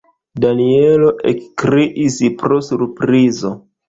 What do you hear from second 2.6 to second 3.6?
surprizo.